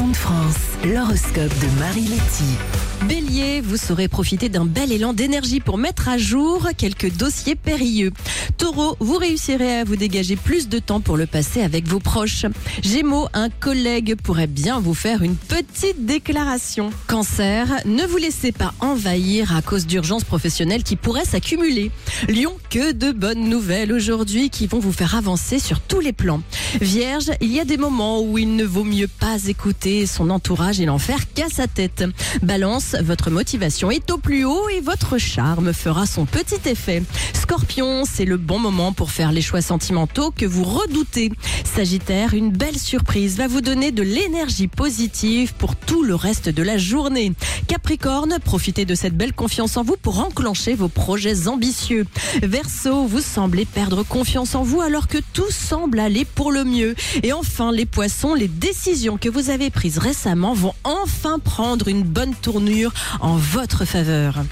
de 0.00 0.16
France, 0.16 0.56
l'horoscope 0.84 1.52
de 1.60 1.78
Marie 1.78 2.06
Letty. 2.06 2.56
Bélier, 3.08 3.60
vous 3.60 3.76
saurez 3.76 4.08
profiter 4.08 4.48
d'un 4.48 4.64
bel 4.64 4.90
élan 4.90 5.12
d'énergie 5.12 5.60
pour 5.60 5.76
mettre 5.76 6.08
à 6.08 6.16
jour 6.16 6.68
quelques 6.78 7.14
dossiers 7.14 7.56
périlleux. 7.56 8.12
Taureau, 8.56 8.96
vous 9.00 9.16
réussirez 9.16 9.80
à 9.80 9.84
vous 9.84 9.96
dégager 9.96 10.36
plus 10.36 10.68
de 10.68 10.78
temps 10.78 11.00
pour 11.00 11.16
le 11.16 11.26
passer 11.26 11.62
avec 11.62 11.86
vos 11.88 11.98
proches. 11.98 12.46
Gémeaux, 12.82 13.28
un 13.34 13.50
collègue 13.50 14.14
pourrait 14.14 14.46
bien 14.46 14.80
vous 14.80 14.94
faire 14.94 15.22
une 15.22 15.36
petite 15.36 16.06
déclaration. 16.06 16.90
Cancer, 17.06 17.66
ne 17.84 18.04
vous 18.06 18.18
laissez 18.18 18.52
pas 18.52 18.72
envahir 18.80 19.54
à 19.54 19.62
cause 19.62 19.86
d'urgences 19.86 20.24
professionnelles 20.24 20.84
qui 20.84 20.96
pourraient 20.96 21.24
s'accumuler. 21.24 21.90
Lion, 22.28 22.56
que 22.70 22.92
de 22.92 23.10
bonnes 23.10 23.48
nouvelles 23.48 23.92
aujourd'hui 23.92 24.48
qui 24.48 24.68
vont 24.68 24.78
vous 24.78 24.92
faire 24.92 25.16
avancer 25.16 25.58
sur 25.58 25.80
tous 25.80 26.00
les 26.00 26.12
plans. 26.12 26.40
Vierge, 26.80 27.32
il 27.40 27.52
y 27.52 27.60
a 27.60 27.64
des 27.64 27.76
moments 27.76 28.22
où 28.22 28.38
il 28.38 28.54
ne 28.54 28.64
vaut 28.64 28.84
mieux 28.84 29.08
pas 29.08 29.44
écouter 29.48 29.81
son 30.06 30.30
entourage 30.30 30.80
et 30.80 30.86
l'en 30.86 30.98
faire 30.98 31.32
qu'à 31.32 31.48
sa 31.48 31.66
tête. 31.66 32.04
Balance, 32.42 32.94
votre 33.02 33.30
motivation 33.30 33.90
est 33.90 34.10
au 34.10 34.18
plus 34.18 34.44
haut 34.44 34.68
et 34.68 34.80
votre 34.80 35.18
charme 35.18 35.72
fera 35.72 36.06
son 36.06 36.24
petit 36.24 36.68
effet. 36.68 37.02
Scorpion, 37.34 38.04
c'est 38.04 38.24
le 38.24 38.36
bon 38.36 38.60
moment 38.60 38.92
pour 38.92 39.10
faire 39.10 39.32
les 39.32 39.42
choix 39.42 39.60
sentimentaux 39.60 40.30
que 40.30 40.46
vous 40.46 40.62
redoutez. 40.62 41.32
Sagittaire, 41.64 42.34
une 42.34 42.50
belle 42.50 42.78
surprise 42.78 43.36
va 43.36 43.48
vous 43.48 43.60
donner 43.60 43.90
de 43.90 44.02
l'énergie 44.02 44.68
positive 44.68 45.54
pour 45.54 45.74
tout 45.74 46.04
le 46.04 46.14
reste 46.14 46.48
de 46.48 46.62
la 46.62 46.78
journée. 46.78 47.32
Capricorne, 47.66 48.38
profitez 48.44 48.84
de 48.84 48.94
cette 48.94 49.16
belle 49.16 49.32
confiance 49.32 49.76
en 49.76 49.82
vous 49.82 49.96
pour 50.00 50.20
enclencher 50.20 50.74
vos 50.74 50.88
projets 50.88 51.48
ambitieux. 51.48 52.06
Verseau, 52.42 53.06
vous 53.06 53.20
semblez 53.20 53.64
perdre 53.64 54.04
confiance 54.04 54.54
en 54.54 54.62
vous 54.62 54.80
alors 54.80 55.08
que 55.08 55.18
tout 55.32 55.50
semble 55.50 55.98
aller 55.98 56.24
pour 56.24 56.52
le 56.52 56.64
mieux. 56.64 56.94
Et 57.24 57.32
enfin, 57.32 57.72
les 57.72 57.86
poissons, 57.86 58.34
les 58.34 58.48
décisions 58.48 59.18
que 59.18 59.28
vous 59.28 59.50
avez 59.50 59.71
prises 59.72 59.98
récemment 59.98 60.54
vont 60.54 60.74
enfin 60.84 61.38
prendre 61.38 61.88
une 61.88 62.02
bonne 62.02 62.34
tournure 62.34 62.92
en 63.20 63.36
votre 63.36 63.84
faveur. 63.84 64.44